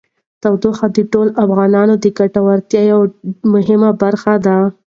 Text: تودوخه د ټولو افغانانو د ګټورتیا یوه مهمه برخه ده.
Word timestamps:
تودوخه 0.41 0.85
د 0.95 0.97
ټولو 1.11 1.31
افغانانو 1.45 1.93
د 2.03 2.05
ګټورتیا 2.17 2.81
یوه 2.91 3.05
مهمه 3.53 3.89
برخه 4.01 4.33
ده. 4.45 4.55